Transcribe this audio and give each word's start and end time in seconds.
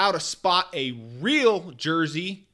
how 0.00 0.10
to 0.10 0.18
spot 0.18 0.66
a 0.72 0.92
real 1.20 1.72
jersey 1.72 2.48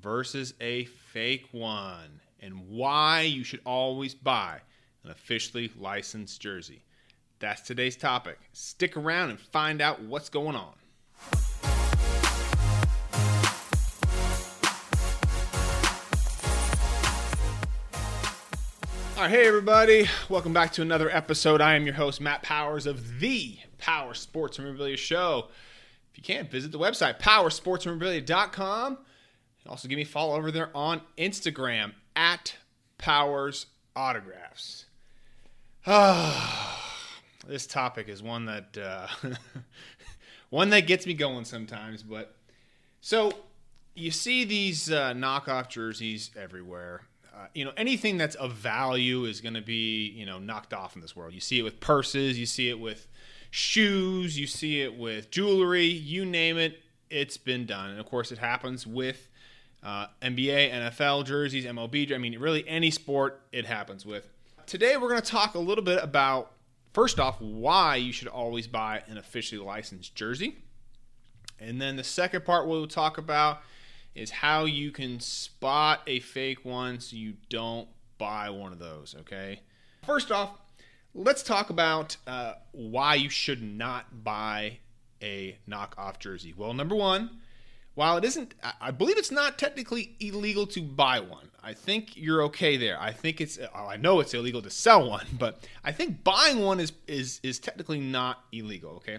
versus 0.00 0.54
a 0.60 0.84
fake 0.84 1.48
one, 1.50 2.20
and 2.38 2.68
why 2.68 3.22
you 3.22 3.42
should 3.42 3.58
always 3.66 4.14
buy 4.14 4.60
an 5.02 5.10
officially 5.10 5.72
licensed 5.76 6.40
jersey. 6.40 6.84
That's 7.40 7.62
today's 7.62 7.96
topic. 7.96 8.38
Stick 8.52 8.96
around 8.96 9.30
and 9.30 9.40
find 9.40 9.80
out 9.80 10.02
what's 10.02 10.28
going 10.28 10.54
on. 10.54 10.72
All 19.16 19.22
right, 19.22 19.30
hey 19.30 19.48
everybody, 19.48 20.06
welcome 20.28 20.52
back 20.52 20.70
to 20.74 20.82
another 20.82 21.10
episode. 21.10 21.60
I 21.60 21.74
am 21.74 21.86
your 21.86 21.96
host, 21.96 22.20
Matt 22.20 22.44
Powers 22.44 22.86
of 22.86 23.18
the 23.18 23.58
Powers 23.78 24.20
Sports 24.20 24.60
Memorabilia 24.60 24.96
Show. 24.96 25.48
If 26.14 26.18
you 26.18 26.34
can, 26.34 26.46
visit 26.46 26.70
the 26.70 26.78
website, 26.78 27.18
powerssportsmemorabilia.com. 27.18 28.86
And 28.96 29.70
also 29.70 29.88
give 29.88 29.96
me 29.96 30.02
a 30.02 30.06
follow 30.06 30.36
over 30.36 30.52
there 30.52 30.70
on 30.76 31.00
Instagram 31.18 31.92
at 32.14 32.54
Powers 32.98 33.66
Autographs. 33.96 34.84
Ah, 35.86 37.10
this 37.48 37.66
topic 37.66 38.08
is 38.08 38.22
one 38.22 38.46
that 38.46 38.78
uh, 38.78 39.08
one 40.50 40.70
that 40.70 40.86
gets 40.86 41.04
me 41.04 41.14
going 41.14 41.44
sometimes. 41.44 42.04
But 42.04 42.36
so 43.00 43.32
you 43.94 44.12
see 44.12 44.44
these 44.44 44.92
uh, 44.92 45.14
knockoff 45.14 45.68
jerseys 45.68 46.30
everywhere. 46.36 47.02
Uh, 47.34 47.46
you 47.54 47.64
know, 47.64 47.72
anything 47.76 48.18
that's 48.18 48.36
of 48.36 48.52
value 48.52 49.24
is 49.24 49.40
going 49.40 49.54
to 49.54 49.60
be, 49.60 50.10
you 50.10 50.24
know, 50.24 50.38
knocked 50.38 50.72
off 50.72 50.94
in 50.94 51.02
this 51.02 51.16
world. 51.16 51.34
You 51.34 51.40
see 51.40 51.58
it 51.58 51.62
with 51.62 51.80
purses, 51.80 52.38
you 52.38 52.46
see 52.46 52.70
it 52.70 52.78
with 52.78 53.08
shoes, 53.54 54.36
you 54.36 54.48
see 54.48 54.80
it 54.80 54.98
with 54.98 55.30
jewelry, 55.30 55.84
you 55.84 56.26
name 56.26 56.58
it, 56.58 56.82
it's 57.08 57.36
been 57.36 57.64
done. 57.66 57.90
And 57.90 58.00
of 58.00 58.06
course, 58.06 58.32
it 58.32 58.38
happens 58.38 58.84
with 58.84 59.28
uh, 59.80 60.08
NBA, 60.20 60.72
NFL 60.72 61.24
jerseys, 61.24 61.64
MLB. 61.64 62.12
I 62.12 62.18
mean, 62.18 62.36
really 62.40 62.66
any 62.66 62.90
sport 62.90 63.42
it 63.52 63.64
happens 63.64 64.04
with. 64.04 64.28
Today, 64.66 64.96
we're 64.96 65.08
going 65.08 65.22
to 65.22 65.30
talk 65.30 65.54
a 65.54 65.60
little 65.60 65.84
bit 65.84 66.02
about, 66.02 66.50
first 66.94 67.20
off, 67.20 67.40
why 67.40 67.94
you 67.94 68.12
should 68.12 68.26
always 68.26 68.66
buy 68.66 69.04
an 69.06 69.18
officially 69.18 69.64
licensed 69.64 70.16
jersey. 70.16 70.56
And 71.60 71.80
then 71.80 71.94
the 71.94 72.02
second 72.02 72.44
part 72.44 72.66
we'll 72.66 72.88
talk 72.88 73.18
about 73.18 73.60
is 74.16 74.32
how 74.32 74.64
you 74.64 74.90
can 74.90 75.20
spot 75.20 76.00
a 76.08 76.18
fake 76.18 76.64
one 76.64 76.98
so 76.98 77.14
you 77.14 77.34
don't 77.50 77.86
buy 78.18 78.50
one 78.50 78.72
of 78.72 78.80
those, 78.80 79.14
okay? 79.20 79.60
First 80.04 80.32
off, 80.32 80.50
let's 81.14 81.42
talk 81.42 81.70
about 81.70 82.16
uh, 82.26 82.54
why 82.72 83.14
you 83.14 83.28
should 83.28 83.62
not 83.62 84.24
buy 84.24 84.78
a 85.22 85.56
knockoff 85.68 86.18
jersey. 86.18 86.54
Well, 86.56 86.74
number 86.74 86.94
one, 86.94 87.30
while 87.94 88.16
it 88.16 88.24
isn't, 88.24 88.54
I 88.80 88.90
believe 88.90 89.16
it's 89.16 89.30
not 89.30 89.58
technically 89.58 90.16
illegal 90.20 90.66
to 90.68 90.82
buy 90.82 91.20
one. 91.20 91.50
I 91.62 91.72
think 91.72 92.16
you're 92.16 92.42
okay 92.44 92.76
there. 92.76 93.00
I 93.00 93.12
think 93.12 93.40
it's, 93.40 93.58
I 93.74 93.96
know 93.96 94.20
it's 94.20 94.34
illegal 94.34 94.60
to 94.62 94.70
sell 94.70 95.08
one, 95.08 95.26
but 95.38 95.66
I 95.84 95.92
think 95.92 96.24
buying 96.24 96.60
one 96.60 96.80
is 96.80 96.92
is 97.06 97.40
is 97.42 97.58
technically 97.58 98.00
not 98.00 98.44
illegal. 98.52 98.96
Okay, 98.96 99.18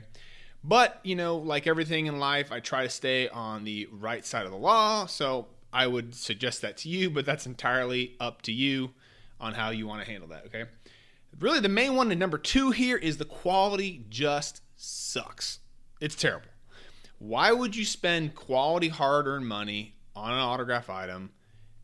but, 0.67 0.99
you 1.03 1.15
know, 1.15 1.37
like 1.37 1.67
everything 1.67 2.07
in 2.07 2.19
life, 2.19 2.51
I 2.51 2.59
try 2.59 2.83
to 2.83 2.89
stay 2.89 3.29
on 3.29 3.65
the 3.65 3.87
right 3.91 4.25
side 4.25 4.45
of 4.45 4.51
the 4.51 4.57
law. 4.57 5.05
So 5.05 5.47
I 5.71 5.85
would 5.85 6.15
suggest 6.15 6.63
that 6.63 6.77
to 6.77 6.89
you, 6.89 7.11
but 7.11 7.25
that's 7.25 7.45
entirely 7.45 8.15
up 8.19 8.41
to 8.43 8.51
you 8.51 8.91
on 9.39 9.53
how 9.53 9.69
you 9.69 9.85
want 9.85 10.03
to 10.03 10.09
handle 10.09 10.29
that, 10.29 10.45
okay? 10.47 10.65
Really, 11.39 11.59
the 11.59 11.69
main 11.69 11.95
one 11.95 12.11
and 12.11 12.19
number 12.19 12.37
two 12.37 12.71
here 12.71 12.97
is 12.97 13.17
the 13.17 13.25
quality 13.25 14.05
just 14.09 14.61
sucks. 14.75 15.59
It's 15.99 16.15
terrible. 16.15 16.49
Why 17.19 17.51
would 17.51 17.75
you 17.75 17.85
spend 17.85 18.35
quality 18.35 18.89
hard 18.89 19.27
earned 19.27 19.47
money 19.47 19.95
on 20.15 20.31
an 20.31 20.39
autograph 20.39 20.89
item 20.89 21.31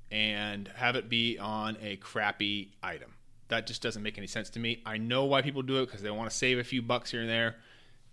and 0.09 0.67
have 0.75 0.95
it 0.95 1.09
be 1.09 1.37
on 1.37 1.77
a 1.81 1.97
crappy 1.97 2.73
item? 2.81 3.13
That 3.49 3.67
just 3.67 3.81
doesn't 3.81 4.03
make 4.03 4.17
any 4.17 4.27
sense 4.27 4.49
to 4.51 4.59
me. 4.59 4.81
I 4.85 4.97
know 4.97 5.25
why 5.25 5.41
people 5.41 5.61
do 5.61 5.81
it 5.81 5.87
because 5.87 6.01
they 6.01 6.11
want 6.11 6.29
to 6.29 6.35
save 6.35 6.57
a 6.57 6.63
few 6.63 6.81
bucks 6.81 7.11
here 7.11 7.21
and 7.21 7.29
there 7.29 7.55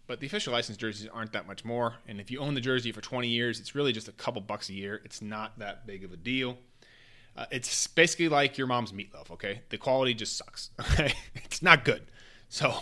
but 0.09 0.21
the 0.21 0.27
official 0.27 0.55
license 0.55 0.79
jerseys 0.79 1.07
aren't 1.13 1.33
that 1.35 1.47
much 1.47 1.65
more. 1.65 1.97
And 2.09 2.19
if 2.19 2.31
you 2.31 2.41
own 2.41 2.55
the 2.55 2.63
jersey 2.63 2.91
for 2.91 3.03
20 3.03 3.29
years, 3.29 3.61
it's 3.61 3.75
really 3.75 3.93
just 3.93 4.09
a 4.09 4.13
couple 4.13 4.41
bucks 4.41 4.71
a 4.71 4.73
year. 4.73 5.03
It's 5.05 5.23
not 5.23 5.59
that 5.59 5.87
big 5.87 6.03
of 6.03 6.13
a 6.13 6.17
deal. 6.17 6.57
Uh, 7.39 7.47
it's 7.53 7.87
basically 7.87 8.29
like 8.29 8.59
your 8.59 8.67
mom's 8.67 8.91
meatloaf, 8.91 9.31
okay? 9.31 9.61
The 9.69 9.79
quality 9.79 10.13
just 10.13 10.37
sucks, 10.37 10.71
okay? 10.81 11.13
It's 11.37 11.63
not 11.63 11.85
good. 11.85 12.03
So 12.49 12.75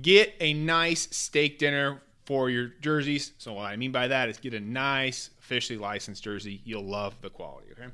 get 0.00 0.34
a 0.40 0.54
nice 0.54 1.06
steak 1.10 1.58
dinner 1.58 2.00
for 2.24 2.48
your 2.48 2.68
jerseys. 2.80 3.32
So 3.36 3.52
what 3.52 3.66
I 3.66 3.76
mean 3.76 3.92
by 3.92 4.08
that 4.08 4.30
is 4.30 4.38
get 4.38 4.54
a 4.54 4.60
nice 4.60 5.28
officially 5.38 5.78
licensed 5.78 6.24
jersey. 6.24 6.62
You'll 6.64 6.86
love 6.86 7.14
the 7.20 7.28
quality, 7.28 7.66
okay? 7.72 7.90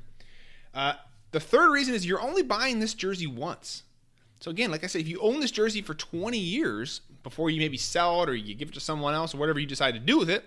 Uh, 0.73 0.93
the 1.31 1.41
third 1.41 1.71
reason 1.71 1.93
is 1.93 2.05
you're 2.05 2.21
only 2.21 2.41
buying 2.41 2.79
this 2.79 2.93
jersey 2.93 3.27
once. 3.27 3.83
So 4.39 4.49
again, 4.49 4.71
like 4.71 4.85
I 4.85 4.87
said, 4.87 5.01
if 5.01 5.09
you 5.09 5.19
own 5.19 5.41
this 5.41 5.51
jersey 5.51 5.81
for 5.81 5.93
20 5.93 6.37
years 6.37 7.01
before 7.21 7.49
you 7.49 7.59
maybe 7.59 7.75
sell 7.75 8.23
it 8.23 8.29
or 8.29 8.35
you 8.35 8.55
give 8.55 8.69
it 8.69 8.75
to 8.75 8.79
someone 8.79 9.13
else 9.13 9.35
or 9.35 9.39
whatever 9.39 9.59
you 9.59 9.65
decide 9.65 9.93
to 9.95 9.99
do 9.99 10.17
with 10.17 10.29
it, 10.29 10.45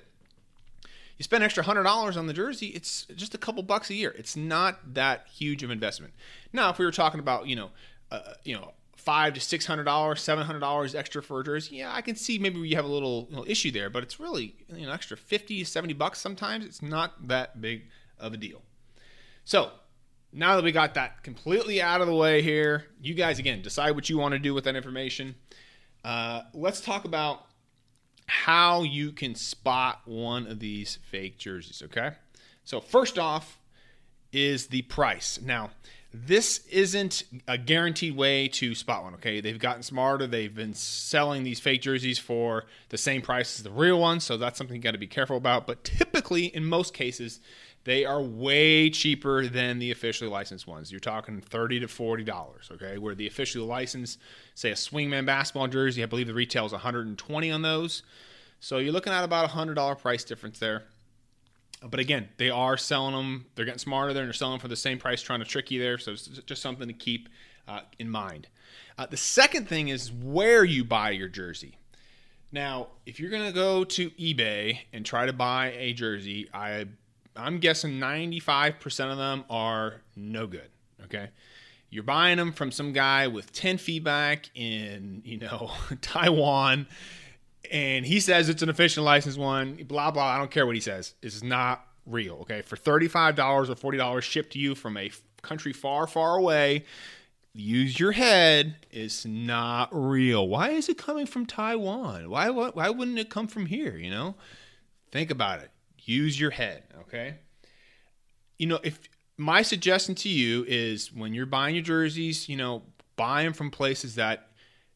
you 1.21 1.25
spend 1.25 1.45
extra 1.45 1.63
hundred 1.63 1.83
dollars 1.83 2.17
on 2.17 2.29
the 2.29 2.33
jersey. 2.33 2.69
It's 2.69 3.05
just 3.15 3.35
a 3.35 3.39
couple 3.39 3.63
bucks 3.63 3.91
a 3.91 3.95
year. 3.95 4.15
It's 4.17 4.37
not 4.37 4.95
that 4.95 5.27
huge 5.31 5.63
of 5.63 5.71
investment. 5.71 6.15
Now, 6.51 6.71
if 6.71 6.79
we 6.79 6.87
were 6.87 6.91
talking 6.91 7.21
about 7.21 7.47
you 7.47 7.57
know, 7.57 7.71
uh, 8.11 8.33
you 8.43 8.55
know, 8.55 8.73
five 8.97 9.35
to 9.35 9.41
six 9.41 9.67
hundred 9.67 9.85
dollars, 9.85 10.23
seven 10.23 10.47
hundred 10.47 10.61
dollars 10.61 10.95
extra 10.95 11.23
for 11.23 11.41
a 11.41 11.45
jersey, 11.45 11.77
yeah, 11.77 11.93
I 11.95 12.01
can 12.01 12.17
see 12.17 12.39
maybe 12.39 12.59
we 12.59 12.71
have 12.71 12.87
a 12.87 12.89
little, 12.89 13.27
little 13.29 13.45
issue 13.47 13.71
there. 13.71 13.91
But 13.91 14.03
it's 14.03 14.19
really 14.19 14.55
you 14.75 14.87
know 14.87 14.93
extra 14.93 15.15
50 15.15 15.63
70 15.63 15.93
bucks 15.93 16.19
sometimes. 16.19 16.65
It's 16.65 16.81
not 16.81 17.29
that 17.29 17.61
big 17.61 17.83
of 18.19 18.33
a 18.33 18.39
deal. 18.39 18.63
So 19.45 19.73
now 20.33 20.57
that 20.57 20.65
we 20.65 20.73
got 20.73 20.95
that 20.95 21.23
completely 21.23 21.83
out 21.83 22.01
of 22.01 22.07
the 22.07 22.15
way 22.15 22.41
here, 22.41 22.87
you 22.99 23.13
guys 23.13 23.39
again 23.39 23.61
decide 23.61 23.91
what 23.91 24.09
you 24.09 24.17
want 24.17 24.33
to 24.33 24.39
do 24.39 24.55
with 24.55 24.65
that 24.65 24.75
information. 24.75 25.35
Uh, 26.03 26.45
let's 26.55 26.81
talk 26.81 27.05
about 27.05 27.45
how 28.31 28.85
you 28.85 29.11
can 29.11 29.35
spot 29.35 30.03
one 30.05 30.47
of 30.47 30.61
these 30.61 31.01
fake 31.11 31.37
jerseys. 31.37 31.83
Okay, 31.85 32.13
so 32.65 32.81
first 32.81 33.19
off 33.19 33.59
is 34.33 34.69
the 34.69 34.83
price. 34.83 35.41
Now, 35.43 35.71
this 36.15 36.65
isn't 36.69 37.25
a 37.49 37.59
guaranteed 37.59 38.17
way 38.17 38.47
to 38.49 38.77
spot 38.77 39.03
one. 39.03 39.15
Okay, 39.15 39.41
they've 39.41 39.59
gotten 39.59 39.83
smarter. 39.83 40.29
They've 40.29 40.55
been 40.55 40.75
selling 40.75 41.43
these 41.43 41.59
fake 41.59 41.83
jerseys 41.83 42.21
for 42.21 42.67
the 42.91 42.99
same 42.99 43.21
price 43.21 43.59
as 43.59 43.65
the 43.65 43.71
real 43.71 43.99
ones, 43.99 44.23
so 44.23 44.37
that's 44.37 44.57
something 44.57 44.77
you 44.77 44.83
got 44.83 44.93
to 44.93 44.99
be 44.99 45.09
careful 45.09 45.37
about. 45.37 45.67
But 45.67 45.83
typically, 45.83 46.47
in 46.47 46.65
most 46.65 46.95
cases, 46.95 47.41
they 47.85 48.05
are 48.05 48.21
way 48.21 48.91
cheaper 48.91 49.47
than 49.47 49.79
the 49.79 49.91
officially 49.91 50.29
licensed 50.31 50.67
ones. 50.67 50.91
You're 50.91 51.01
talking 51.01 51.41
thirty 51.41 51.81
to 51.81 51.89
forty 51.89 52.25
dollars, 52.25 52.71
okay? 52.73 52.99
Where 52.99 53.15
the 53.15 53.27
officially 53.27 53.67
licensed, 53.67 54.19
say 54.55 54.71
a 54.71 54.75
swingman 54.75 55.27
basketball 55.27 55.69
jersey, 55.69 56.03
I 56.03 56.07
believe 56.07 56.27
the 56.27 56.35
retail 56.35 56.67
is 56.67 56.73
120 56.73 57.51
on 57.51 57.63
those. 57.63 58.03
So 58.61 58.79
you're 58.79 58.93
looking 58.93 59.13
at 59.13 59.25
about 59.25 59.47
a 59.47 59.49
hundred 59.49 59.75
dollar 59.75 59.95
price 59.95 60.25
difference 60.25 60.59
there. 60.59 60.85
But 61.83 61.99
again, 61.99 62.29
they 62.37 62.51
are 62.51 62.77
selling 62.77 63.15
them. 63.15 63.47
They're 63.55 63.65
getting 63.65 63.79
smarter 63.79 64.13
there, 64.13 64.23
and 64.23 64.29
they're 64.29 64.35
selling 64.35 64.61
for 64.61 64.69
the 64.69 64.77
same 64.77 64.99
price, 64.99 65.23
trying 65.23 65.39
to 65.39 65.47
trick 65.47 65.71
you 65.71 65.81
there. 65.81 65.97
So 65.97 66.13
it's 66.13 66.27
just 66.27 66.61
something 66.61 66.87
to 66.87 66.93
keep 66.93 67.31
uh, 67.67 67.81
in 67.99 68.11
mind. 68.11 68.49
Uh, 68.99 69.07
the 69.07 69.17
second 69.17 69.67
thing 69.67 69.89
is 69.89 70.13
where 70.13 70.63
you 70.63 70.85
buy 70.85 71.11
your 71.11 71.29
jersey. 71.29 71.79
Now, 72.53 72.89
if 73.07 73.19
you're 73.19 73.31
going 73.31 73.47
to 73.47 73.53
go 73.53 73.85
to 73.85 74.11
eBay 74.11 74.81
and 74.93 75.07
try 75.07 75.25
to 75.25 75.33
buy 75.33 75.73
a 75.79 75.95
jersey, 75.95 76.51
I 76.53 76.87
I'm 77.37 77.59
guessing 77.59 77.93
95% 77.93 79.13
of 79.13 79.19
them 79.19 79.45
are 79.49 80.03
no 80.17 80.47
good. 80.47 80.69
Okay. 81.05 81.31
You're 81.89 82.05
buying 82.05 82.37
them 82.37 82.53
from 82.53 82.71
some 82.71 82.93
guy 82.93 83.27
with 83.27 83.53
10 83.53 83.79
feedback 83.79 84.49
in, 84.55 85.23
you 85.25 85.39
know, 85.39 85.73
Taiwan, 86.01 86.87
and 87.71 88.07
he 88.07 88.21
says 88.21 88.49
it's 88.49 88.63
an 88.63 88.69
official 88.69 89.05
license 89.05 89.37
one, 89.37 89.75
blah, 89.85 90.11
blah. 90.11 90.25
I 90.25 90.39
don't 90.39 90.51
care 90.51 90.67
what 90.67 90.75
he 90.75 90.81
says. 90.81 91.15
It's 91.23 91.43
not 91.43 91.85
real. 92.07 92.39
Okay. 92.43 92.63
For 92.63 92.77
$35 92.77 93.39
or 93.69 93.93
$40 93.93 94.23
shipped 94.23 94.53
to 94.53 94.59
you 94.59 94.75
from 94.75 94.97
a 94.97 95.11
country 95.43 95.73
far, 95.73 96.07
far 96.07 96.37
away, 96.37 96.85
use 97.55 97.99
your 97.99 98.13
head. 98.13 98.77
It's 98.91 99.25
not 99.27 99.89
real. 99.93 100.47
Why 100.47 100.71
is 100.71 100.89
it 100.89 100.97
coming 100.97 101.27
from 101.27 101.45
Taiwan? 101.47 102.31
Why, 102.31 102.51
why, 102.51 102.71
why 102.71 102.91
wouldn't 102.91 103.19
it 103.19 103.31
come 103.31 103.49
from 103.49 103.67
here? 103.67 103.97
You 103.97 104.11
know, 104.11 104.37
think 105.11 105.31
about 105.31 105.61
it 105.61 105.71
use 106.05 106.39
your 106.39 106.51
head, 106.51 106.85
okay? 107.03 107.35
You 108.59 108.67
know, 108.67 108.79
if 108.83 109.01
my 109.37 109.63
suggestion 109.63 110.15
to 110.17 110.29
you 110.29 110.65
is 110.69 111.13
when 111.13 111.33
you're 111.35 111.47
buying 111.47 111.75
your 111.75 111.85
jerseys, 111.85 112.49
you 112.49 112.57
know, 112.57 112.83
buy 113.17 113.43
them 113.43 113.53
from 113.53 113.71
places 113.71 114.15
that 114.17 114.49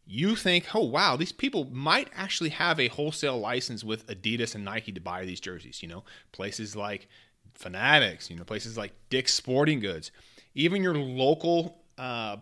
you 0.07 0.37
think, 0.37 0.75
oh 0.75 0.85
wow, 0.85 1.17
these 1.17 1.33
people 1.33 1.65
might 1.73 2.09
actually 2.15 2.51
have 2.51 2.79
a 2.79 2.89
wholesale 2.89 3.39
license 3.39 3.83
with 3.83 4.07
Adidas 4.07 4.55
and 4.55 4.65
Nike 4.65 4.93
to 4.93 5.01
buy 5.01 5.25
these 5.25 5.41
jerseys. 5.41 5.83
You 5.83 5.89
know, 5.89 6.05
places 6.33 6.77
like 6.77 7.09
Fanatics, 7.55 8.31
you 8.31 8.37
know, 8.37 8.45
places 8.45 8.77
like 8.77 8.93
Dick's 9.09 9.33
Sporting 9.33 9.81
Goods, 9.81 10.11
even 10.55 10.83
your 10.83 10.95
local 10.95 11.79
uh, 11.97 12.37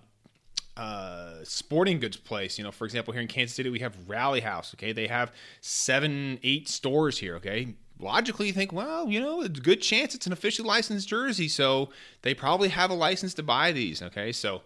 uh, 0.77 1.35
sporting 1.45 2.01
goods 2.01 2.17
place. 2.17 2.59
You 2.59 2.65
know, 2.65 2.73
for 2.73 2.85
example, 2.85 3.13
here 3.13 3.23
in 3.23 3.29
Kansas 3.29 3.55
City, 3.55 3.71
we 3.71 3.81
have 3.81 3.97
Rally 4.09 4.41
House. 4.41 4.75
Okay, 4.75 4.93
they 4.93 5.07
have 5.07 5.33
seven, 5.61 6.39
eight 6.43 6.69
stores 6.69 7.19
here. 7.19 7.37
Okay, 7.37 7.75
logically 8.03 8.49
you 8.49 8.53
think, 8.53 8.73
well, 8.73 9.09
you 9.09 9.21
know, 9.21 9.43
it's 9.43 9.59
a 9.59 9.63
good 9.63 9.81
chance 9.81 10.15
it's 10.15 10.27
an 10.27 10.33
officially 10.33 10.67
licensed 10.67 11.09
jersey, 11.09 11.49
so 11.49 11.91
they 12.23 12.35
probably 12.35 12.69
have 12.69 12.91
a 12.91 12.95
license 12.95 13.35
to 13.35 13.43
buy 13.43 13.73
these. 13.73 14.03
Okay, 14.03 14.33
so 14.33 14.63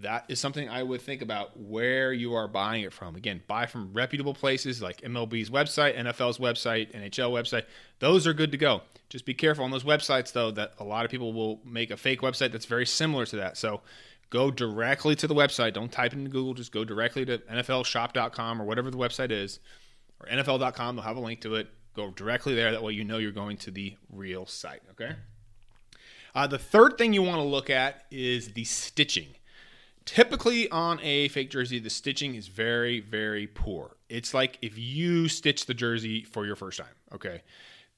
that 0.00 0.24
is 0.28 0.40
something 0.40 0.68
I 0.68 0.82
would 0.82 1.00
think 1.00 1.22
about 1.22 1.58
where 1.58 2.12
you 2.12 2.34
are 2.34 2.48
buying 2.48 2.82
it 2.82 2.92
from. 2.92 3.14
Again, 3.14 3.42
buy 3.46 3.66
from 3.66 3.92
reputable 3.92 4.34
places 4.34 4.82
like 4.82 5.00
MLB's 5.02 5.50
website, 5.50 5.96
NFL's 5.96 6.38
website, 6.38 6.92
NHL 6.92 7.30
website. 7.30 7.64
Those 8.00 8.26
are 8.26 8.34
good 8.34 8.50
to 8.52 8.58
go. 8.58 8.82
Just 9.08 9.24
be 9.24 9.34
careful 9.34 9.64
on 9.64 9.70
those 9.70 9.84
websites, 9.84 10.32
though, 10.32 10.50
that 10.52 10.72
a 10.78 10.84
lot 10.84 11.04
of 11.04 11.10
people 11.10 11.32
will 11.32 11.60
make 11.64 11.90
a 11.90 11.96
fake 11.96 12.22
website 12.22 12.50
that's 12.50 12.66
very 12.66 12.86
similar 12.86 13.24
to 13.26 13.36
that. 13.36 13.56
So 13.56 13.82
go 14.30 14.50
directly 14.50 15.14
to 15.16 15.28
the 15.28 15.34
website. 15.34 15.74
Don't 15.74 15.92
type 15.92 16.12
into 16.12 16.30
Google. 16.30 16.54
Just 16.54 16.72
go 16.72 16.84
directly 16.84 17.24
to 17.26 17.38
NFLshop.com 17.38 18.60
or 18.60 18.64
whatever 18.64 18.90
the 18.90 18.98
website 18.98 19.30
is, 19.30 19.60
or 20.18 20.26
NFL.com. 20.26 20.96
They'll 20.96 21.04
have 21.04 21.16
a 21.16 21.20
link 21.20 21.40
to 21.42 21.54
it. 21.54 21.68
Go 21.94 22.10
directly 22.10 22.54
there. 22.54 22.72
That 22.72 22.82
way 22.82 22.92
you 22.92 23.04
know 23.04 23.18
you're 23.18 23.32
going 23.32 23.56
to 23.58 23.70
the 23.70 23.96
real 24.10 24.46
site. 24.46 24.82
Okay. 24.90 25.14
Uh, 26.34 26.46
the 26.46 26.58
third 26.58 26.98
thing 26.98 27.12
you 27.12 27.22
want 27.22 27.38
to 27.38 27.46
look 27.46 27.70
at 27.70 28.04
is 28.10 28.52
the 28.54 28.64
stitching. 28.64 29.28
Typically 30.04 30.68
on 30.70 31.00
a 31.02 31.28
fake 31.28 31.50
jersey, 31.50 31.78
the 31.78 31.88
stitching 31.88 32.34
is 32.34 32.48
very, 32.48 33.00
very 33.00 33.46
poor. 33.46 33.96
It's 34.08 34.34
like 34.34 34.58
if 34.60 34.76
you 34.76 35.28
stitch 35.28 35.66
the 35.66 35.74
jersey 35.74 36.24
for 36.24 36.44
your 36.44 36.56
first 36.56 36.78
time. 36.78 36.94
Okay. 37.14 37.42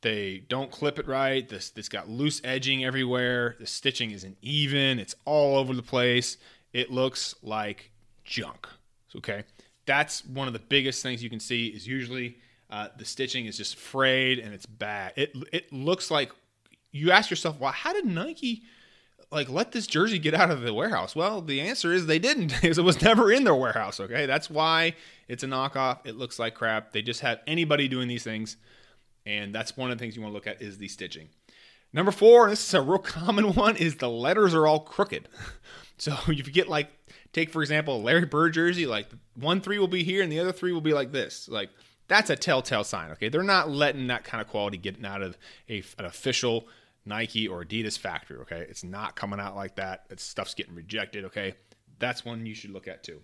They 0.03 0.45
don't 0.49 0.71
clip 0.71 0.99
it 0.99 1.09
right. 1.09 1.49
This 1.49 1.71
this 1.71 1.89
got 1.89 2.09
loose 2.09 2.41
edging 2.45 2.85
everywhere. 2.85 3.57
The 3.59 3.67
stitching 3.67 4.11
isn't 4.11 4.37
even. 4.43 4.99
It's 4.99 5.15
all 5.25 5.57
over 5.57 5.75
the 5.75 5.83
place. 5.83 6.37
It 6.73 6.91
looks 6.91 7.35
like 7.43 7.91
junk. 8.23 8.69
Okay. 9.17 9.45
That's 9.87 10.25
one 10.27 10.47
of 10.47 10.53
the 10.53 10.61
biggest 10.61 11.03
things 11.03 11.23
you 11.23 11.31
can 11.31 11.41
see 11.41 11.69
is 11.69 11.87
usually 11.87 12.39
uh, 12.71 12.89
the 12.97 13.05
stitching 13.05 13.47
is 13.47 13.57
just 13.57 13.77
frayed 13.77 14.39
and 14.39 14.53
it's 14.53 14.67
bad. 14.67 15.13
It 15.17 15.35
it 15.53 15.73
looks 15.73 16.11
like 16.11 16.33
you 16.93 17.11
ask 17.11 17.31
yourself, 17.31 17.61
well, 17.61 17.73
how 17.73 17.93
did 17.93 18.05
Nike 18.05 18.63
like 19.31 19.49
let 19.49 19.73
this 19.73 19.87
jersey 19.87 20.19
get 20.19 20.35
out 20.35 20.51
of 20.51 20.63
the 20.63 20.75
warehouse? 20.75 21.15
Well, 21.15 21.41
the 21.41 21.61
answer 21.61 21.93
is 21.93 22.07
they 22.07 22.19
didn't, 22.19 22.49
because 22.61 22.79
it 22.79 22.83
was 22.83 23.01
never 23.03 23.31
in 23.31 23.45
their 23.45 23.55
warehouse. 23.55 24.01
Okay, 24.01 24.27
that's 24.27 24.51
why 24.51 24.95
it's 25.29 25.43
a 25.43 25.47
knockoff. 25.47 26.07
It 26.07 26.17
looks 26.17 26.39
like 26.39 26.55
crap. 26.55 26.93
They 26.93 27.03
just 27.03 27.21
have 27.21 27.41
anybody 27.47 27.89
doing 27.89 28.09
these 28.09 28.25
things, 28.25 28.57
and 29.25 29.55
that's 29.55 29.77
one 29.77 29.91
of 29.91 29.99
the 29.99 30.03
things 30.03 30.17
you 30.17 30.23
want 30.23 30.33
to 30.33 30.35
look 30.35 30.47
at 30.47 30.63
is 30.63 30.79
the 30.79 30.89
stitching. 30.89 31.29
Number 31.93 32.13
four, 32.13 32.51
this 32.51 32.67
is 32.67 32.75
a 32.75 32.83
real 32.83 32.99
common 32.99 33.55
one, 33.55 33.77
is 33.77 33.97
the 33.97 34.11
letters 34.11 34.55
are 34.55 34.67
all 34.67 34.81
crooked. 34.81 35.29
So 35.99 36.15
if 36.29 36.47
you 36.47 36.53
get 36.53 36.69
like, 36.69 36.91
take 37.33 37.49
for 37.49 37.63
example, 37.63 38.03
Larry 38.03 38.27
Bird 38.27 38.53
jersey, 38.53 38.85
like 38.85 39.09
one 39.35 39.63
three 39.63 39.79
will 39.79 39.89
be 39.89 40.05
here 40.05 40.23
and 40.23 40.31
the 40.31 40.41
other 40.41 40.53
three 40.53 40.73
will 40.73 40.83
be 40.83 40.93
like 40.93 41.11
this. 41.11 41.49
Like 41.49 41.71
that's 42.09 42.31
a 42.31 42.37
telltale 42.37 42.85
sign. 42.85 43.11
Okay, 43.13 43.29
they're 43.29 43.43
not 43.43 43.71
letting 43.71 44.07
that 44.09 44.25
kind 44.25 44.41
of 44.41 44.49
quality 44.49 44.77
get 44.77 45.05
out 45.05 45.23
of 45.23 45.37
a, 45.69 45.83
an 45.99 46.05
official 46.05 46.69
Nike 47.05 47.49
or 47.49 47.65
Adidas 47.65 47.99
factory. 47.99 48.39
Okay, 48.39 48.67
it's 48.69 48.85
not 48.85 49.17
coming 49.17 49.41
out 49.41 49.57
like 49.57 49.77
that. 49.77 50.09
That 50.09 50.21
stuff's 50.21 50.55
getting 50.55 50.75
rejected. 50.75 51.25
Okay, 51.27 51.55
that's 51.99 52.25
one 52.25 52.47
you 52.47 52.55
should 52.55 52.71
look 52.71 52.89
at 52.89 53.03
too. 53.03 53.21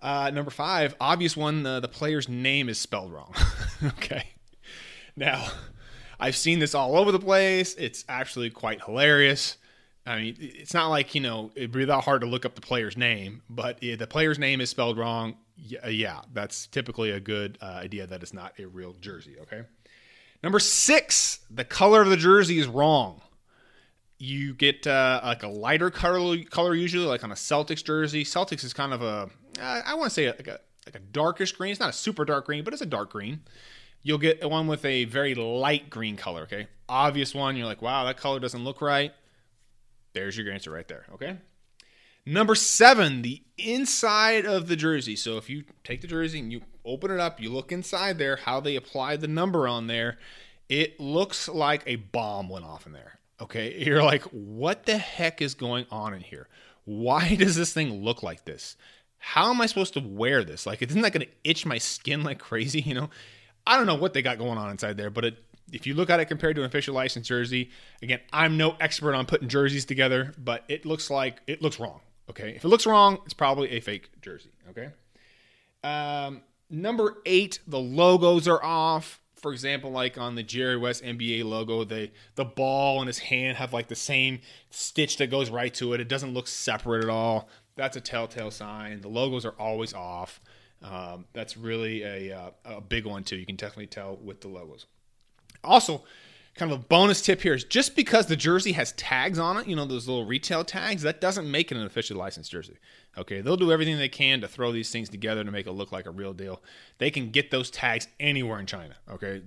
Uh, 0.00 0.30
number 0.32 0.50
five, 0.50 0.94
obvious 1.00 1.36
one. 1.36 1.62
The, 1.62 1.80
the 1.80 1.88
player's 1.88 2.28
name 2.28 2.68
is 2.68 2.78
spelled 2.78 3.12
wrong. 3.12 3.34
okay, 3.84 4.28
now 5.16 5.48
I've 6.20 6.36
seen 6.36 6.58
this 6.58 6.74
all 6.74 6.96
over 6.96 7.12
the 7.12 7.18
place. 7.18 7.74
It's 7.74 8.04
actually 8.08 8.50
quite 8.50 8.84
hilarious. 8.84 9.56
I 10.08 10.20
mean, 10.20 10.36
it's 10.40 10.72
not 10.72 10.88
like 10.88 11.14
you 11.14 11.20
know 11.20 11.50
it'd 11.54 11.72
be 11.72 11.84
that 11.84 12.04
hard 12.04 12.22
to 12.22 12.26
look 12.26 12.46
up 12.46 12.54
the 12.54 12.62
player's 12.62 12.96
name, 12.96 13.42
but 13.50 13.78
the 13.80 14.06
player's 14.08 14.38
name 14.38 14.60
is 14.60 14.70
spelled 14.70 14.96
wrong. 14.96 15.36
Yeah, 15.56 16.22
that's 16.32 16.66
typically 16.68 17.10
a 17.10 17.20
good 17.20 17.58
uh, 17.60 17.66
idea 17.66 18.06
that 18.06 18.22
it's 18.22 18.32
not 18.32 18.54
a 18.58 18.66
real 18.66 18.94
jersey. 19.00 19.36
Okay. 19.42 19.62
Number 20.42 20.60
six, 20.60 21.40
the 21.50 21.64
color 21.64 22.00
of 22.00 22.08
the 22.08 22.16
jersey 22.16 22.58
is 22.58 22.68
wrong. 22.68 23.20
You 24.18 24.54
get 24.54 24.86
uh, 24.86 25.20
like 25.22 25.42
a 25.42 25.48
lighter 25.48 25.90
color, 25.90 26.38
color 26.44 26.74
usually, 26.74 27.06
like 27.06 27.22
on 27.22 27.32
a 27.32 27.36
Celtics 27.36 27.84
jersey. 27.84 28.24
Celtics 28.24 28.64
is 28.64 28.72
kind 28.72 28.92
of 28.94 29.02
a, 29.02 29.28
I 29.60 29.94
want 29.94 30.04
to 30.04 30.10
say 30.10 30.28
like 30.28 30.48
a 30.48 30.60
like 30.86 30.94
a 30.94 31.00
darkish 31.00 31.52
green. 31.52 31.72
It's 31.72 31.80
not 31.80 31.90
a 31.90 31.94
super 31.94 32.24
dark 32.24 32.46
green, 32.46 32.64
but 32.64 32.72
it's 32.72 32.82
a 32.82 32.86
dark 32.86 33.10
green. 33.12 33.40
You'll 34.02 34.18
get 34.18 34.48
one 34.48 34.68
with 34.68 34.84
a 34.84 35.04
very 35.04 35.34
light 35.34 35.90
green 35.90 36.16
color. 36.16 36.42
Okay, 36.42 36.68
obvious 36.88 37.34
one. 37.34 37.56
You're 37.56 37.66
like, 37.66 37.82
wow, 37.82 38.04
that 38.06 38.16
color 38.16 38.40
doesn't 38.40 38.64
look 38.64 38.80
right. 38.80 39.12
There's 40.12 40.36
your 40.36 40.52
answer 40.52 40.70
right 40.70 40.88
there. 40.88 41.04
Okay. 41.14 41.38
Number 42.26 42.54
seven, 42.54 43.22
the 43.22 43.42
inside 43.56 44.44
of 44.44 44.68
the 44.68 44.76
jersey. 44.76 45.16
So 45.16 45.38
if 45.38 45.48
you 45.48 45.64
take 45.82 46.02
the 46.02 46.06
jersey 46.06 46.40
and 46.40 46.52
you 46.52 46.60
open 46.84 47.10
it 47.10 47.20
up, 47.20 47.40
you 47.40 47.50
look 47.50 47.72
inside 47.72 48.18
there, 48.18 48.36
how 48.36 48.60
they 48.60 48.76
applied 48.76 49.20
the 49.20 49.28
number 49.28 49.66
on 49.66 49.86
there, 49.86 50.18
it 50.68 51.00
looks 51.00 51.48
like 51.48 51.82
a 51.86 51.96
bomb 51.96 52.48
went 52.50 52.66
off 52.66 52.86
in 52.86 52.92
there. 52.92 53.18
Okay. 53.40 53.78
You're 53.84 54.02
like, 54.02 54.22
what 54.24 54.84
the 54.84 54.98
heck 54.98 55.40
is 55.40 55.54
going 55.54 55.86
on 55.90 56.12
in 56.12 56.20
here? 56.20 56.48
Why 56.84 57.34
does 57.38 57.56
this 57.56 57.72
thing 57.72 58.04
look 58.04 58.22
like 58.22 58.44
this? 58.44 58.76
How 59.18 59.50
am 59.50 59.60
I 59.60 59.66
supposed 59.66 59.94
to 59.94 60.00
wear 60.00 60.44
this? 60.44 60.66
Like, 60.66 60.82
isn't 60.82 61.00
that 61.00 61.12
going 61.12 61.26
to 61.26 61.32
itch 61.44 61.66
my 61.66 61.78
skin 61.78 62.22
like 62.22 62.38
crazy? 62.50 62.80
You 62.80 62.94
know, 62.94 63.10
I 63.66 63.76
don't 63.76 63.86
know 63.86 63.94
what 63.94 64.12
they 64.12 64.22
got 64.22 64.38
going 64.38 64.58
on 64.58 64.70
inside 64.70 64.96
there, 64.96 65.10
but 65.10 65.24
it, 65.24 65.44
if 65.72 65.86
you 65.86 65.94
look 65.94 66.10
at 66.10 66.20
it 66.20 66.26
compared 66.26 66.56
to 66.56 66.62
an 66.62 66.66
official 66.66 66.94
license 66.94 67.28
jersey, 67.28 67.70
again, 68.02 68.20
I'm 68.32 68.56
no 68.56 68.76
expert 68.80 69.14
on 69.14 69.26
putting 69.26 69.48
jerseys 69.48 69.84
together, 69.84 70.34
but 70.38 70.64
it 70.68 70.86
looks 70.86 71.10
like 71.10 71.40
it 71.46 71.62
looks 71.62 71.78
wrong. 71.78 72.00
Okay. 72.30 72.54
If 72.56 72.64
it 72.64 72.68
looks 72.68 72.86
wrong, 72.86 73.18
it's 73.24 73.34
probably 73.34 73.70
a 73.70 73.80
fake 73.80 74.10
jersey. 74.20 74.50
Okay. 74.70 74.90
Um, 75.82 76.42
number 76.70 77.18
eight, 77.26 77.60
the 77.66 77.80
logos 77.80 78.48
are 78.48 78.62
off. 78.62 79.20
For 79.36 79.52
example, 79.52 79.92
like 79.92 80.18
on 80.18 80.34
the 80.34 80.42
Jerry 80.42 80.76
West 80.76 81.02
NBA 81.04 81.44
logo, 81.44 81.84
the 81.84 82.10
the 82.34 82.44
ball 82.44 82.98
and 83.00 83.06
his 83.06 83.18
hand 83.18 83.56
have 83.56 83.72
like 83.72 83.86
the 83.86 83.94
same 83.94 84.40
stitch 84.70 85.16
that 85.18 85.30
goes 85.30 85.48
right 85.48 85.72
to 85.74 85.92
it. 85.92 86.00
It 86.00 86.08
doesn't 86.08 86.34
look 86.34 86.48
separate 86.48 87.04
at 87.04 87.10
all. 87.10 87.48
That's 87.76 87.96
a 87.96 88.00
telltale 88.00 88.50
sign. 88.50 89.00
The 89.00 89.08
logos 89.08 89.44
are 89.44 89.54
always 89.56 89.94
off. 89.94 90.40
Um, 90.82 91.26
that's 91.32 91.56
really 91.56 92.02
a, 92.02 92.36
uh, 92.36 92.50
a 92.64 92.80
big 92.80 93.06
one 93.06 93.24
too. 93.24 93.36
You 93.36 93.46
can 93.46 93.56
definitely 93.56 93.86
tell 93.86 94.16
with 94.16 94.40
the 94.40 94.48
logos. 94.48 94.86
Also, 95.64 96.04
kind 96.58 96.72
of 96.72 96.80
a 96.80 96.82
bonus 96.82 97.22
tip 97.22 97.40
here 97.40 97.54
is 97.54 97.64
just 97.64 97.94
because 97.94 98.26
the 98.26 98.36
jersey 98.36 98.72
has 98.72 98.92
tags 98.92 99.38
on 99.38 99.56
it, 99.56 99.66
you 99.66 99.76
know, 99.76 99.84
those 99.84 100.08
little 100.08 100.26
retail 100.26 100.64
tags, 100.64 101.02
that 101.02 101.20
doesn't 101.20 101.50
make 101.50 101.70
it 101.70 101.78
an 101.78 101.84
officially 101.84 102.18
licensed 102.18 102.50
jersey. 102.50 102.76
Okay, 103.16 103.40
they'll 103.40 103.56
do 103.56 103.72
everything 103.72 103.96
they 103.96 104.08
can 104.08 104.40
to 104.40 104.48
throw 104.48 104.70
these 104.70 104.90
things 104.90 105.08
together 105.08 105.42
to 105.42 105.50
make 105.50 105.66
it 105.66 105.72
look 105.72 105.92
like 105.92 106.06
a 106.06 106.10
real 106.10 106.32
deal. 106.32 106.62
They 106.98 107.10
can 107.10 107.30
get 107.30 107.50
those 107.50 107.70
tags 107.70 108.08
anywhere 108.20 108.58
in 108.58 108.66
China. 108.66 108.94
Okay, 109.10 109.42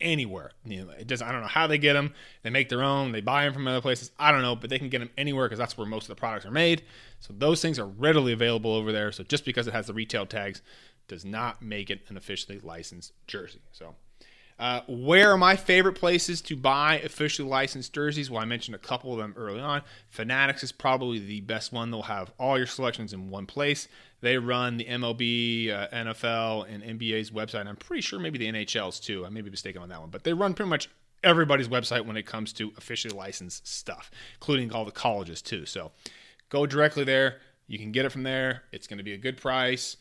anywhere. 0.00 0.52
You 0.64 0.84
know, 0.84 0.90
it 0.92 1.06
doesn't. 1.06 1.26
I 1.26 1.32
don't 1.32 1.42
know 1.42 1.46
how 1.48 1.66
they 1.66 1.78
get 1.78 1.92
them. 1.92 2.14
They 2.42 2.50
make 2.50 2.68
their 2.68 2.82
own. 2.82 3.12
They 3.12 3.20
buy 3.20 3.44
them 3.44 3.54
from 3.54 3.68
other 3.68 3.80
places. 3.80 4.10
I 4.18 4.32
don't 4.32 4.42
know, 4.42 4.56
but 4.56 4.70
they 4.70 4.78
can 4.78 4.88
get 4.88 5.00
them 5.00 5.10
anywhere 5.18 5.46
because 5.46 5.58
that's 5.58 5.76
where 5.76 5.86
most 5.86 6.04
of 6.04 6.16
the 6.16 6.20
products 6.20 6.46
are 6.46 6.50
made. 6.50 6.82
So 7.20 7.34
those 7.36 7.60
things 7.60 7.78
are 7.78 7.86
readily 7.86 8.32
available 8.32 8.72
over 8.72 8.92
there. 8.92 9.12
So 9.12 9.22
just 9.24 9.44
because 9.44 9.66
it 9.66 9.74
has 9.74 9.86
the 9.86 9.94
retail 9.94 10.26
tags 10.26 10.62
does 11.06 11.24
not 11.24 11.62
make 11.62 11.90
it 11.90 12.02
an 12.08 12.16
officially 12.16 12.60
licensed 12.60 13.12
jersey. 13.26 13.60
So. 13.72 13.94
Uh, 14.62 14.80
where 14.86 15.32
are 15.32 15.36
my 15.36 15.56
favorite 15.56 15.94
places 15.94 16.40
to 16.40 16.54
buy 16.54 17.00
officially 17.00 17.48
licensed 17.48 17.92
jerseys? 17.92 18.30
Well, 18.30 18.40
I 18.40 18.44
mentioned 18.44 18.76
a 18.76 18.78
couple 18.78 19.12
of 19.12 19.18
them 19.18 19.34
early 19.36 19.58
on. 19.58 19.82
Fanatics 20.08 20.62
is 20.62 20.70
probably 20.70 21.18
the 21.18 21.40
best 21.40 21.72
one. 21.72 21.90
They'll 21.90 22.02
have 22.02 22.30
all 22.38 22.56
your 22.56 22.68
selections 22.68 23.12
in 23.12 23.28
one 23.28 23.44
place. 23.44 23.88
They 24.20 24.38
run 24.38 24.76
the 24.76 24.84
MLB, 24.84 25.68
uh, 25.68 25.88
NFL, 25.88 26.72
and 26.72 26.80
NBA's 26.80 27.32
website. 27.32 27.66
I'm 27.66 27.74
pretty 27.74 28.02
sure 28.02 28.20
maybe 28.20 28.38
the 28.38 28.46
NHL's 28.46 29.00
too. 29.00 29.26
I 29.26 29.30
may 29.30 29.40
be 29.40 29.50
mistaken 29.50 29.82
on 29.82 29.88
that 29.88 29.98
one, 29.98 30.10
but 30.10 30.22
they 30.22 30.32
run 30.32 30.54
pretty 30.54 30.70
much 30.70 30.88
everybody's 31.24 31.66
website 31.66 32.06
when 32.06 32.16
it 32.16 32.26
comes 32.26 32.52
to 32.52 32.72
officially 32.78 33.16
licensed 33.16 33.66
stuff, 33.66 34.12
including 34.34 34.72
all 34.72 34.84
the 34.84 34.92
colleges 34.92 35.42
too. 35.42 35.66
So 35.66 35.90
go 36.50 36.66
directly 36.66 37.02
there. 37.02 37.40
You 37.66 37.80
can 37.80 37.90
get 37.90 38.04
it 38.04 38.12
from 38.12 38.22
there. 38.22 38.62
It's 38.70 38.86
going 38.86 38.98
to 38.98 39.04
be 39.04 39.14
a 39.14 39.18
good 39.18 39.38
price, 39.38 39.96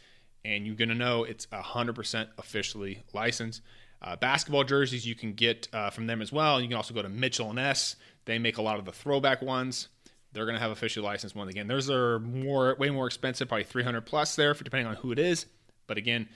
and 0.46 0.68
you're 0.68 0.76
going 0.76 0.90
to 0.90 0.94
know 0.94 1.24
it's 1.24 1.48
100% 1.48 2.28
officially 2.38 3.00
licensed. 3.12 3.62
Uh, 4.02 4.16
basketball 4.16 4.64
jerseys 4.64 5.06
you 5.06 5.16
can 5.16 5.34
get 5.34 5.68
uh, 5.74 5.90
from 5.90 6.08
them 6.08 6.22
as 6.22 6.32
well. 6.32 6.60
You 6.60 6.68
can 6.68 6.78
also 6.78 6.94
go 6.94 7.02
to 7.02 7.10
Mitchell 7.10 7.48
and 7.48 7.56
Ness. 7.56 7.96
They 8.26 8.40
make 8.40 8.58
a 8.58 8.62
lot 8.62 8.80
of 8.80 8.86
the 8.86 8.92
throwback 8.92 9.42
ones. 9.42 9.90
They're 10.34 10.46
going 10.46 10.56
to 10.56 10.62
have 10.62 10.72
officially 10.72 11.06
licensed 11.06 11.36
ones 11.36 11.50
again. 11.50 11.68
Those 11.68 11.90
are 11.90 12.20
more, 12.20 12.76
way 12.80 12.90
more 12.90 13.06
expensive, 13.06 13.48
probably 13.48 13.66
300 13.66 14.02
plus 14.02 14.36
there, 14.36 14.54
for, 14.54 14.64
depending 14.64 14.88
on 14.88 14.96
who 14.96 15.12
it 15.12 15.20
is. 15.20 15.46
But 15.88 15.98
again, 15.98 16.30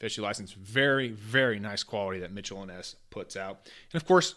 officially 0.00 0.26
licensed, 0.26 0.54
very, 0.56 1.10
very 1.10 1.60
nice 1.60 1.82
quality 1.82 2.20
that 2.20 2.32
Mitchell 2.32 2.62
and 2.62 2.72
Ness 2.72 2.96
puts 3.10 3.36
out. 3.36 3.68
And 3.92 4.00
of 4.00 4.06
course, 4.06 4.34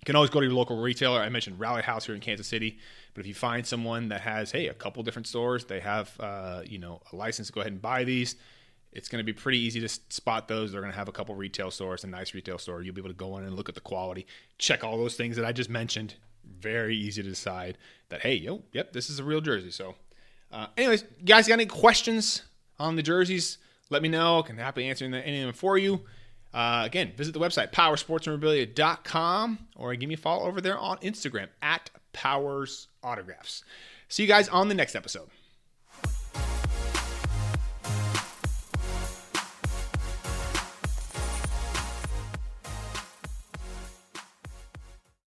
you 0.00 0.04
can 0.04 0.16
always 0.16 0.30
go 0.30 0.40
to 0.40 0.46
your 0.46 0.54
local 0.54 0.80
retailer. 0.80 1.20
I 1.20 1.28
mentioned 1.28 1.58
Rally 1.58 1.82
House 1.82 2.06
here 2.06 2.14
in 2.14 2.20
Kansas 2.20 2.46
City, 2.46 2.78
but 3.14 3.20
if 3.20 3.26
you 3.26 3.34
find 3.34 3.66
someone 3.66 4.08
that 4.08 4.20
has, 4.20 4.52
hey, 4.52 4.68
a 4.68 4.74
couple 4.74 5.02
different 5.02 5.26
stores, 5.26 5.64
they 5.64 5.80
have, 5.80 6.14
uh, 6.20 6.62
you 6.64 6.78
know, 6.78 7.00
a 7.12 7.16
license 7.16 7.48
to 7.48 7.52
go 7.52 7.60
ahead 7.60 7.72
and 7.72 7.82
buy 7.82 8.04
these 8.04 8.36
it's 8.96 9.08
going 9.08 9.20
to 9.20 9.24
be 9.24 9.34
pretty 9.34 9.58
easy 9.58 9.78
to 9.80 9.88
spot 9.88 10.48
those. 10.48 10.72
They're 10.72 10.80
going 10.80 10.92
to 10.92 10.98
have 10.98 11.08
a 11.08 11.12
couple 11.12 11.34
retail 11.34 11.70
stores, 11.70 12.02
a 12.02 12.06
nice 12.06 12.32
retail 12.32 12.58
store. 12.58 12.82
You'll 12.82 12.94
be 12.94 13.00
able 13.02 13.10
to 13.10 13.14
go 13.14 13.36
in 13.36 13.44
and 13.44 13.54
look 13.54 13.68
at 13.68 13.74
the 13.74 13.80
quality, 13.82 14.26
check 14.58 14.82
all 14.82 14.96
those 14.96 15.16
things 15.16 15.36
that 15.36 15.44
I 15.44 15.52
just 15.52 15.68
mentioned. 15.68 16.14
Very 16.44 16.96
easy 16.96 17.22
to 17.22 17.28
decide 17.28 17.76
that 18.08 18.22
hey, 18.22 18.34
yo, 18.34 18.62
yep, 18.72 18.92
this 18.92 19.10
is 19.10 19.18
a 19.18 19.24
real 19.24 19.40
jersey. 19.40 19.70
So, 19.70 19.96
uh, 20.50 20.68
anyways, 20.78 21.04
guys, 21.24 21.46
got 21.46 21.54
any 21.54 21.66
questions 21.66 22.42
on 22.78 22.96
the 22.96 23.02
jerseys? 23.02 23.58
Let 23.90 24.02
me 24.02 24.08
know. 24.08 24.40
I 24.40 24.42
can 24.42 24.56
happily 24.56 24.88
answer 24.88 25.04
any 25.04 25.40
of 25.40 25.46
them 25.46 25.54
for 25.54 25.76
you. 25.76 26.00
Uh, 26.54 26.84
again, 26.86 27.12
visit 27.16 27.32
the 27.32 27.40
website, 27.40 27.72
powerssportsmemorabilia.com, 27.72 29.58
or 29.76 29.94
give 29.94 30.08
me 30.08 30.14
a 30.14 30.18
follow 30.18 30.46
over 30.46 30.60
there 30.62 30.78
on 30.78 30.96
Instagram 30.98 31.48
at 31.60 31.90
Powers 32.14 32.88
Autographs. 33.02 33.62
See 34.08 34.22
you 34.22 34.28
guys 34.28 34.48
on 34.48 34.68
the 34.68 34.74
next 34.74 34.94
episode. 34.94 35.28